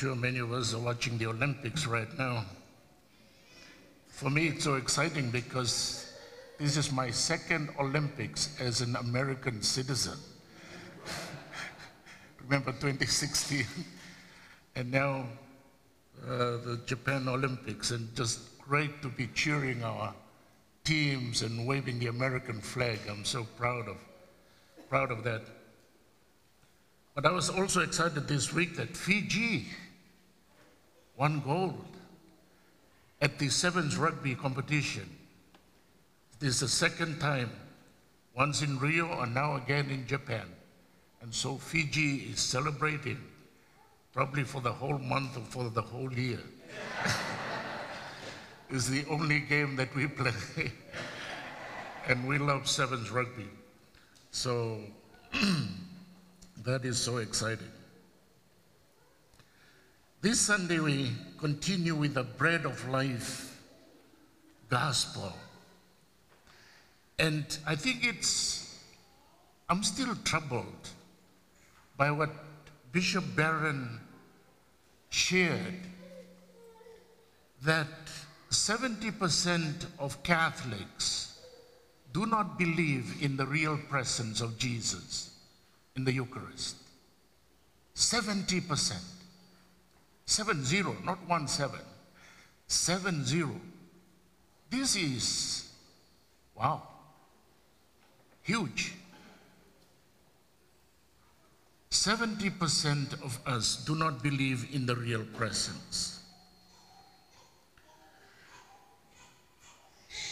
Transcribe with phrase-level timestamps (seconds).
[0.00, 2.42] sure many of us are watching the Olympics right now.
[4.08, 6.10] For me, it's so exciting because
[6.58, 10.16] this is my second Olympics as an American citizen.
[12.44, 13.66] Remember 2016?
[14.74, 15.26] and now
[16.26, 20.14] uh, the Japan Olympics, and just great to be cheering our
[20.82, 23.00] teams and waving the American flag.
[23.06, 23.98] I'm so proud of,
[24.88, 25.42] proud of that.
[27.14, 29.66] But I was also excited this week that Fiji
[31.20, 31.84] won gold
[33.20, 35.06] at the Sevens rugby competition.
[36.38, 37.50] This is the second time,
[38.34, 40.46] once in Rio and now again in Japan.
[41.20, 43.18] And so Fiji is celebrating
[44.14, 46.40] probably for the whole month or for the whole year.
[48.70, 50.32] it's the only game that we play.
[52.08, 53.50] and we love Sevens rugby.
[54.30, 54.80] So
[56.64, 57.68] that is so exciting.
[60.22, 63.58] This Sunday we continue with the bread of life
[64.68, 65.32] gospel.
[67.18, 68.78] And I think it's,
[69.70, 70.90] I'm still troubled
[71.96, 72.28] by what
[72.92, 73.98] Bishop Barron
[75.08, 75.80] shared
[77.62, 77.88] that
[78.50, 81.40] 70% of Catholics
[82.12, 85.30] do not believe in the real presence of Jesus
[85.96, 86.76] in the Eucharist.
[87.94, 89.00] 70%.
[90.30, 91.80] 7 0, not 1 7.
[92.68, 93.50] 7 0.
[94.70, 95.68] This is,
[96.54, 96.82] wow,
[98.40, 98.94] huge.
[101.90, 106.20] 70% of us do not believe in the real presence.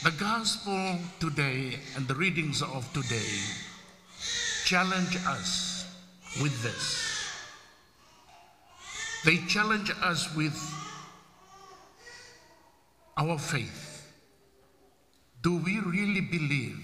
[0.04, 3.34] The gospel today and the readings of today
[4.64, 5.86] challenge us
[6.40, 7.07] with this.
[9.28, 10.58] They challenge us with
[13.14, 14.10] our faith.
[15.42, 16.80] Do we really believe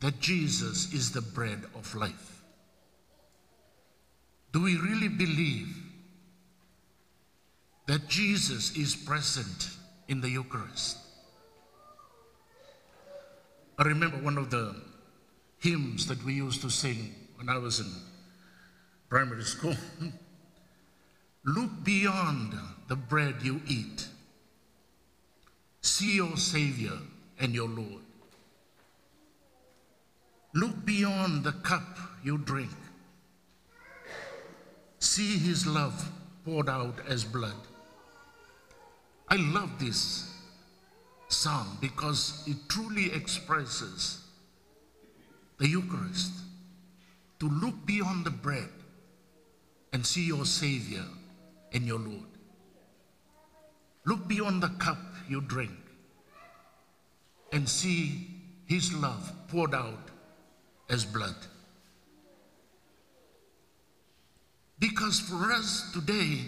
[0.00, 2.42] that Jesus is the bread of life?
[4.52, 5.74] Do we really believe
[7.86, 9.70] that Jesus is present
[10.08, 10.98] in the Eucharist?
[13.78, 14.76] I remember one of the
[15.58, 17.90] hymns that we used to sing when I was in
[19.08, 19.74] primary school.
[21.44, 22.54] Look beyond
[22.88, 24.06] the bread you eat.
[25.80, 26.98] See your Savior
[27.38, 28.02] and your Lord.
[30.54, 32.70] Look beyond the cup you drink.
[34.98, 36.10] See his love
[36.44, 37.54] poured out as blood.
[39.28, 40.30] I love this
[41.28, 44.24] song because it truly expresses
[45.58, 46.32] the Eucharist.
[47.38, 48.68] To look beyond the bread
[49.94, 51.04] and see your Savior
[51.72, 52.30] and your Lord.
[54.06, 54.98] Look beyond the cup
[55.28, 55.70] you drink
[57.52, 58.28] and see
[58.66, 60.10] his love poured out
[60.88, 61.36] as blood.
[64.78, 66.38] Because for us today,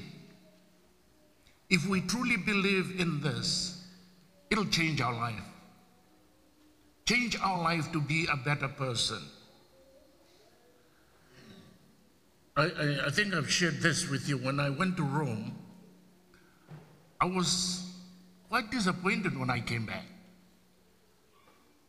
[1.68, 3.84] if we truly believe in this,
[4.50, 5.44] it'll change our life.
[7.06, 9.18] Change our life to be a better person.
[12.56, 14.36] I, I, I, think I've shared this with you.
[14.36, 15.56] When I went to Rome,
[17.20, 17.90] I was
[18.48, 20.04] quite disappointed when I came back.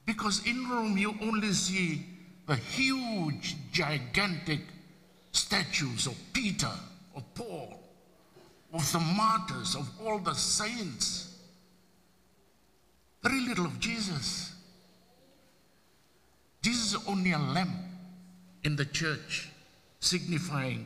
[0.05, 2.05] Because in Rome, you only see
[2.47, 4.61] the huge, gigantic
[5.31, 6.71] statues of Peter,
[7.15, 7.79] of Paul,
[8.73, 11.37] of the martyrs, of all the saints.
[13.21, 14.53] Very little of Jesus.
[16.61, 17.75] Jesus is only a lamp
[18.63, 19.49] in the church
[20.03, 20.85] signifying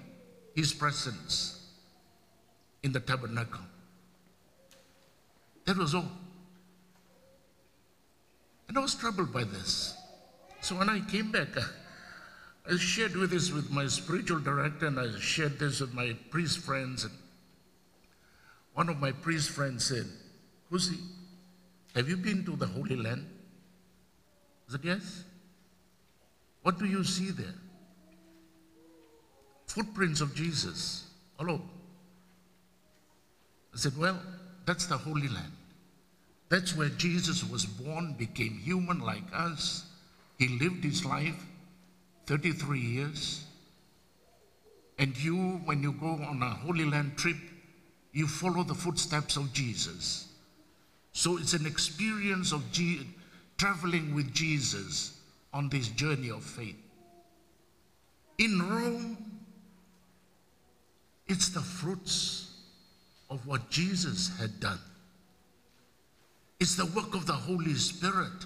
[0.53, 1.59] his presence
[2.83, 3.61] in the tabernacle.
[5.65, 6.11] That was all.
[8.67, 9.95] And I was troubled by this.
[10.61, 11.49] So when I came back,
[12.69, 16.59] I shared with this with my spiritual director and I shared this with my priest
[16.59, 17.05] friends.
[17.05, 17.13] And
[18.73, 20.05] one of my priest friends said,
[20.71, 20.99] Kusi,
[21.95, 23.25] have you been to the Holy Land?
[24.67, 25.23] I said, yes.
[26.61, 27.55] What do you see there?
[29.77, 31.05] Footprints of Jesus
[31.39, 31.63] all over.
[33.75, 34.19] I said, well,
[34.65, 35.51] that's the Holy Land.
[36.49, 39.85] That's where Jesus was born, became human like us.
[40.39, 41.35] He lived his life
[42.25, 43.45] 33 years.
[44.97, 47.37] And you, when you go on a Holy Land trip,
[48.13, 50.27] you follow the footsteps of Jesus.
[51.13, 53.05] So it's an experience of G-
[53.59, 55.19] traveling with Jesus
[55.53, 56.77] on this journey of faith.
[58.39, 59.26] In Rome,
[61.27, 62.51] it's the fruits
[63.29, 64.79] of what Jesus had done.
[66.59, 68.45] It's the work of the Holy Spirit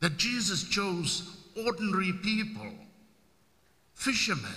[0.00, 2.72] that Jesus chose ordinary people,
[3.94, 4.50] fishermen,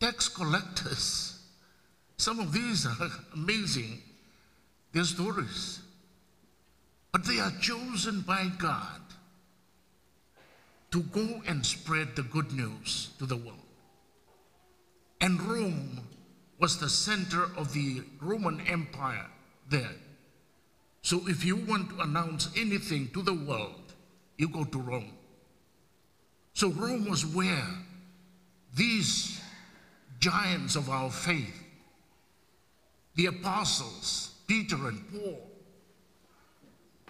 [0.00, 1.40] tax collectors.
[2.16, 4.00] Some of these are amazing,
[4.92, 5.80] their stories.
[7.10, 9.00] But they are chosen by God
[10.92, 13.61] to go and spread the good news to the world.
[15.22, 16.00] And Rome
[16.58, 19.26] was the center of the Roman Empire
[19.70, 19.94] there.
[21.02, 23.94] So if you want to announce anything to the world,
[24.36, 25.12] you go to Rome.
[26.54, 27.68] So Rome was where
[28.74, 29.40] these
[30.18, 31.62] giants of our faith,
[33.14, 35.40] the apostles, Peter and Paul,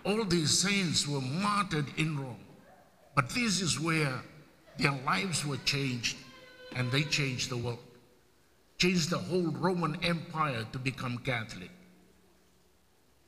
[0.04, 2.44] all these saints were martyred in Rome.
[3.14, 4.20] But this is where
[4.78, 6.16] their lives were changed
[6.74, 7.78] and they changed the world,
[8.82, 11.70] changed the whole Roman Empire to become Catholic.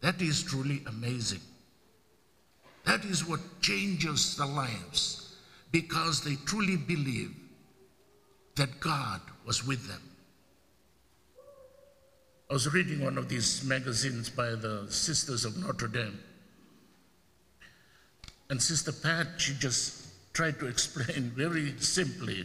[0.00, 1.42] That is truly amazing.
[2.84, 5.36] That is what changes the lives
[5.70, 7.36] because they truly believe
[8.56, 10.02] that God was with them.
[12.50, 16.18] I was reading one of these magazines by the Sisters of Notre Dame.
[18.50, 22.44] And Sister Pat, she just tried to explain very simply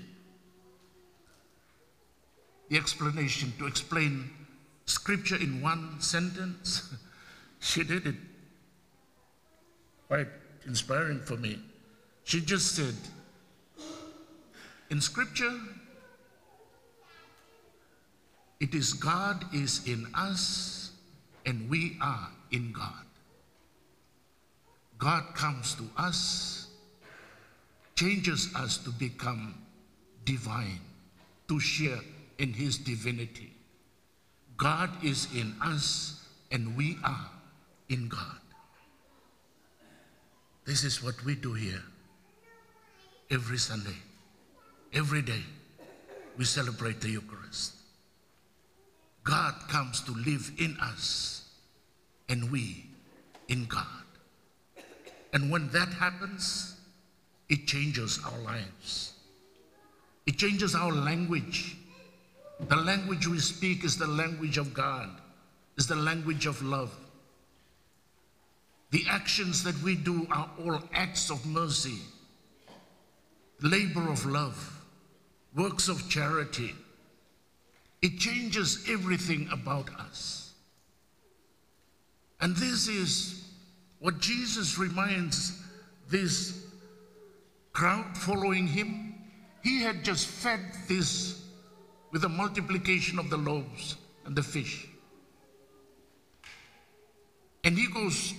[2.70, 4.30] the explanation, to explain
[4.86, 6.94] scripture in one sentence.
[7.60, 8.16] she did it
[10.08, 10.28] quite
[10.66, 11.60] inspiring for me.
[12.24, 12.96] She just said,
[14.90, 15.60] in scripture,
[18.60, 20.92] it is God is in us
[21.46, 23.06] and we are in God.
[24.98, 26.68] God comes to us,
[27.96, 29.56] changes us to become
[30.26, 30.82] divine,
[31.48, 32.00] to share
[32.40, 33.52] in his divinity.
[34.58, 37.30] God is in us and we are
[37.90, 38.40] in God.
[40.66, 41.84] This is what we do here
[43.30, 43.98] every Sunday,
[44.94, 45.44] every day.
[46.38, 47.74] We celebrate the Eucharist.
[49.24, 51.50] God comes to live in us
[52.30, 52.86] and we
[53.48, 53.86] in God.
[55.34, 56.76] And when that happens,
[57.50, 59.14] it changes our lives.
[60.26, 61.76] It changes our language.
[62.68, 65.10] The language we speak is the language of God,
[65.78, 66.94] is the language of love.
[68.92, 72.00] The actions that we do are all acts of mercy,
[73.62, 74.84] labor of love,
[75.56, 76.74] works of charity.
[78.02, 80.54] It changes everything about us.
[82.42, 83.50] And this is
[84.00, 85.62] what Jesus reminds
[86.10, 86.66] this
[87.74, 89.16] crowd following him.
[89.64, 91.44] He had just fed this
[92.12, 94.88] with the multiplication of the loaves and the fish.
[97.64, 98.34] And he goes,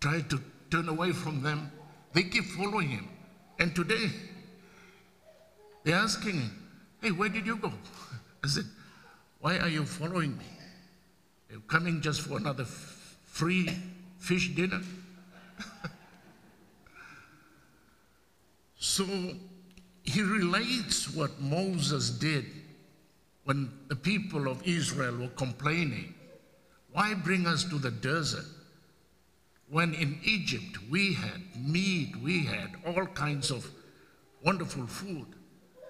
[0.00, 0.40] try to
[0.70, 1.70] turn away from them.
[2.12, 3.08] They keep following him.
[3.58, 4.10] And today,
[5.84, 6.68] they're asking him,
[7.00, 7.72] hey, where did you go?
[8.44, 8.64] I said,
[9.40, 10.44] why are you following me?
[11.50, 13.70] You're coming just for another free
[14.18, 14.80] fish dinner?
[18.78, 19.04] so
[20.02, 22.46] he relates what Moses did
[23.44, 26.14] when the people of Israel were complaining.
[26.92, 28.44] Why bring us to the desert?
[29.68, 33.68] When in Egypt we had meat, we had all kinds of
[34.44, 35.26] wonderful food.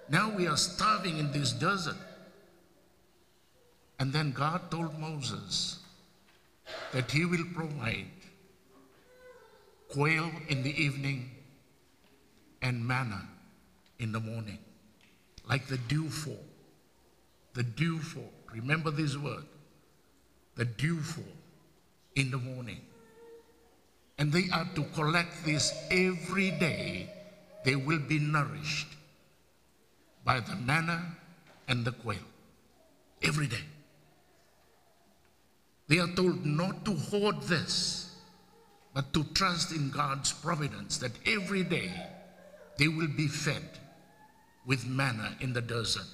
[0.09, 1.97] Now we are starving in this desert.
[3.99, 5.79] And then God told Moses
[6.91, 8.07] that he will provide
[9.89, 11.29] quail in the evening
[12.61, 13.21] and manna
[13.99, 14.57] in the morning,
[15.47, 16.43] like the dew fall.
[17.53, 18.31] The dewfall.
[18.51, 19.45] Remember this word.
[20.55, 21.23] The dewfall
[22.15, 22.81] in the morning.
[24.17, 27.09] And they are to collect this every day.
[27.65, 28.87] They will be nourished
[30.25, 31.15] by the manna
[31.67, 32.17] and the quail
[33.21, 33.63] every day.
[35.87, 38.15] They are told not to hoard this,
[38.93, 41.91] but to trust in God's providence that every day
[42.77, 43.79] they will be fed
[44.65, 46.07] with manna in the desert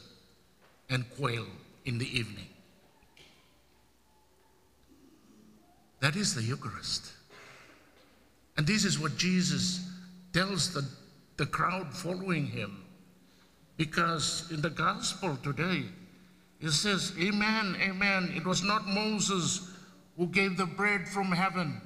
[0.90, 1.46] and quail
[1.86, 2.48] in the evening.
[6.00, 7.12] That is the Eucharist.
[8.58, 9.88] And this is what Jesus
[10.34, 10.86] tells the,
[11.38, 12.84] the crowd following him.
[13.78, 15.86] Because in the gospel today,
[16.60, 18.34] it says, Amen, Amen.
[18.36, 19.72] It was not Moses
[20.18, 21.82] who gave the bread from heaven,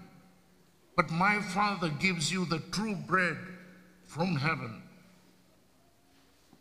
[0.96, 3.38] but my Father gives you the true bread
[4.08, 4.82] from heaven.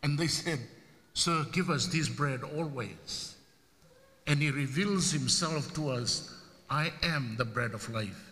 [0.02, 0.58] And they said,
[1.14, 3.34] Sir, give us this bread always.
[4.26, 6.32] and he reveals himself to us
[6.70, 8.30] I am the bread of life.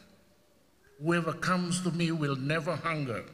[1.03, 3.25] Whoever comes to me will never hunger.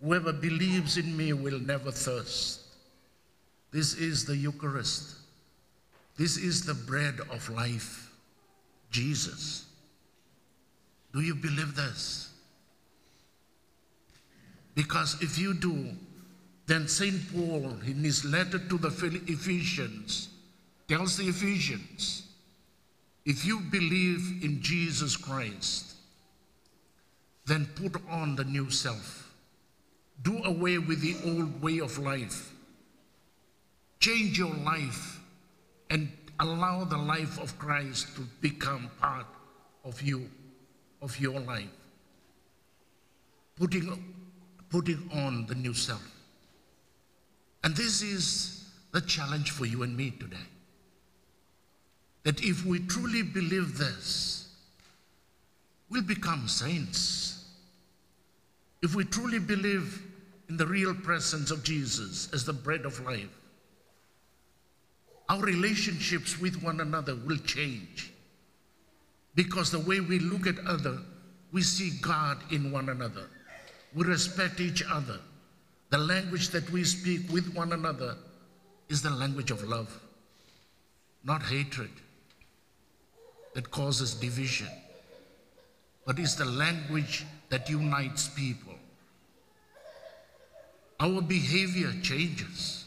[0.00, 2.60] Whoever believes in me will never thirst.
[3.72, 5.16] This is the Eucharist.
[6.16, 8.10] This is the bread of life,
[8.90, 9.66] Jesus.
[11.12, 12.30] Do you believe this?
[14.74, 15.90] Because if you do,
[16.72, 17.20] then St.
[17.30, 18.88] Paul, in his letter to the
[19.26, 20.30] Ephesians,
[20.88, 22.22] tells the Ephesians
[23.26, 25.96] if you believe in Jesus Christ,
[27.44, 29.34] then put on the new self.
[30.22, 32.54] Do away with the old way of life.
[34.00, 35.20] Change your life
[35.90, 36.10] and
[36.40, 39.26] allow the life of Christ to become part
[39.84, 40.26] of you,
[41.02, 41.68] of your life.
[43.56, 44.02] Putting,
[44.70, 46.21] putting on the new self.
[47.64, 50.36] And this is the challenge for you and me today.
[52.24, 54.48] That if we truly believe this,
[55.90, 57.44] we'll become saints.
[58.82, 60.02] If we truly believe
[60.48, 63.28] in the real presence of Jesus as the bread of life,
[65.28, 68.12] our relationships with one another will change.
[69.34, 70.98] Because the way we look at other,
[71.52, 73.28] we see God in one another.
[73.94, 75.18] We respect each other.
[75.92, 78.16] The language that we speak with one another
[78.88, 80.00] is the language of love,
[81.22, 81.90] not hatred
[83.52, 84.70] that causes division,
[86.06, 88.72] but is the language that unites people.
[90.98, 92.86] Our behavior changes.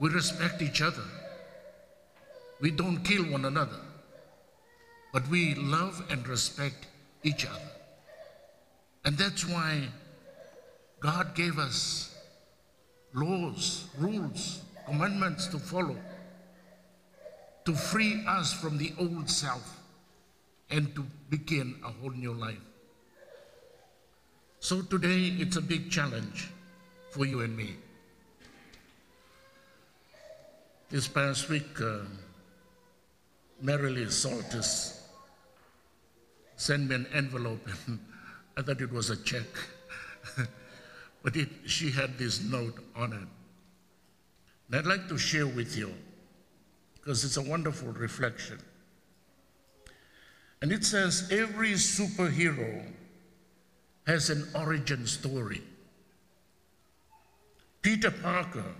[0.00, 1.06] We respect each other.
[2.60, 3.80] We don't kill one another,
[5.12, 6.88] but we love and respect
[7.22, 7.70] each other.
[9.04, 9.84] And that's why
[11.00, 12.14] God gave us
[13.14, 15.96] laws, rules, commandments to follow
[17.64, 19.80] to free us from the old self
[20.70, 22.58] and to begin a whole new life.
[24.60, 26.50] So today it's a big challenge
[27.10, 27.76] for you and me.
[30.90, 32.00] This past week, uh,
[33.64, 35.00] Marilee Saltis
[36.56, 37.66] sent me an envelope
[38.56, 39.46] I thought it was a check.
[41.22, 43.28] but it, she had this note on it.
[44.68, 45.92] And I'd like to share with you
[46.94, 48.58] because it's a wonderful reflection.
[50.62, 52.84] And it says every superhero
[54.06, 55.62] has an origin story.
[57.82, 58.74] Peter Parker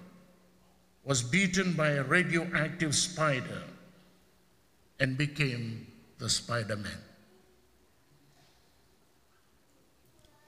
[1.04, 3.62] was beaten by a radioactive spider
[4.98, 5.86] and became
[6.18, 6.92] the Spider Man.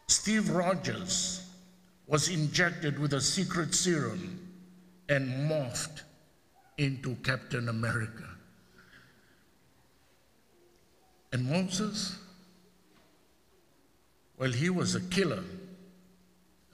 [0.06, 1.48] Steve Rogers
[2.12, 4.38] was injected with a secret serum
[5.08, 6.02] and morphed
[6.76, 8.28] into Captain America.
[11.32, 12.18] And Moses,
[14.36, 15.42] well, he was a killer,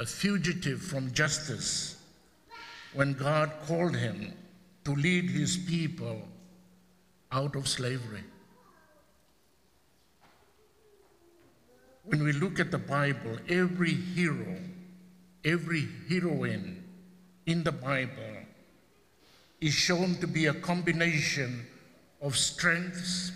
[0.00, 2.02] a fugitive from justice,
[2.92, 4.32] when God called him
[4.86, 6.20] to lead his people
[7.30, 8.24] out of slavery.
[12.02, 14.56] When we look at the Bible, every hero,
[15.44, 16.82] every heroine
[17.46, 18.36] in the Bible
[19.60, 21.66] is shown to be a combination
[22.20, 23.32] of strengths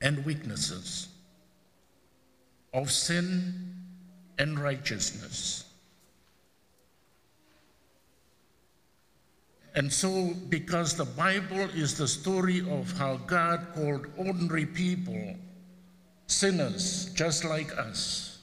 [0.00, 1.08] and weaknesses,
[2.72, 3.74] of sin
[4.38, 5.64] and righteousness.
[9.74, 15.36] And so, because the Bible is the story of how God called ordinary people
[16.26, 18.35] sinners just like us,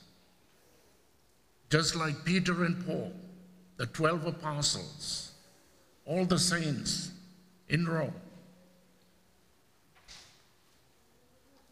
[1.74, 3.12] just like Peter and Paul,
[3.78, 5.32] the 12 apostles,
[6.06, 7.10] all the saints
[7.68, 8.14] in Rome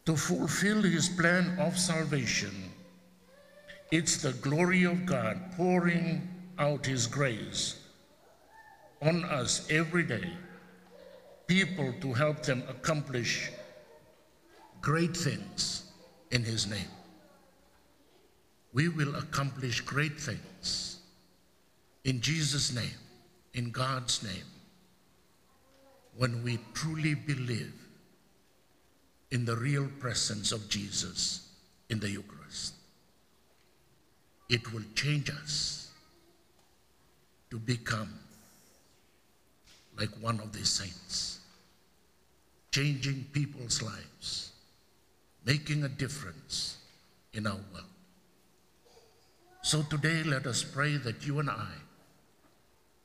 [0.04, 2.50] to fulfill his plan of salvation.
[3.92, 6.28] It's the glory of God pouring
[6.58, 7.78] out his grace
[9.02, 10.32] on us every day,
[11.46, 13.52] people to help them accomplish
[14.80, 15.92] great things
[16.32, 16.90] in his name.
[18.72, 20.98] We will accomplish great things
[22.04, 22.98] in Jesus' name
[23.54, 24.46] in God's name
[26.16, 27.72] when we truly believe
[29.30, 31.48] in the real presence of Jesus
[31.88, 32.74] in the Eucharist.
[34.48, 35.90] It will change us
[37.50, 38.12] to become
[39.98, 41.40] like one of these saints,
[42.70, 44.52] changing people's lives,
[45.44, 46.78] making a difference
[47.32, 47.91] in our world.
[49.64, 51.68] So today, let us pray that you and I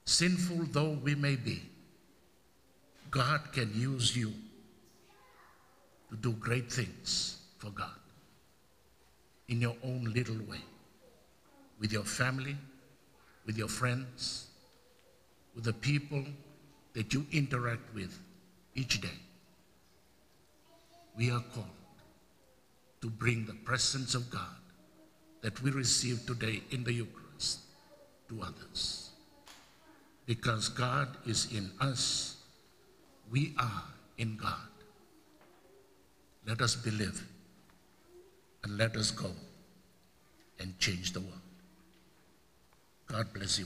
[0.06, 1.62] sinful though we may be,
[3.12, 4.34] God can use you
[6.10, 8.00] to do great things for God
[9.50, 10.62] in your own little way,
[11.80, 12.56] with your family,
[13.46, 14.48] with your friends,
[15.54, 16.24] with the people
[16.94, 18.18] that you interact with
[18.74, 19.20] each day.
[21.16, 21.68] We are called
[23.02, 24.67] to bring the presence of God
[25.42, 27.60] that we receive today in the Eucharist
[28.30, 29.10] to others.
[30.26, 32.38] Because God is in us,
[33.32, 33.84] we are
[34.18, 34.68] in God.
[36.46, 37.26] Let us believe
[38.64, 39.32] and let us go
[40.60, 41.34] and change the world.
[43.08, 43.66] God bless you.